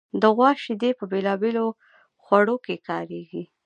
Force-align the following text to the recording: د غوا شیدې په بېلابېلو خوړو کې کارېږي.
د 0.21 0.23
غوا 0.35 0.49
شیدې 0.63 0.89
په 0.99 1.05
بېلابېلو 1.11 1.65
خوړو 2.23 2.55
کې 2.65 2.75
کارېږي. 2.87 3.43